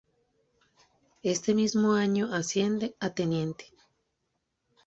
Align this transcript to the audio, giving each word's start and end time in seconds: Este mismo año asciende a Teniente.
Este 1.21 1.53
mismo 1.53 1.93
año 1.93 2.33
asciende 2.33 2.95
a 2.99 3.11
Teniente. 3.13 3.65